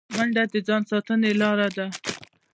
منډه 0.15 0.43
د 0.53 0.55
ځان 0.67 0.81
ساتنې 0.89 1.31
لاره 1.41 1.67
ده 1.77 1.87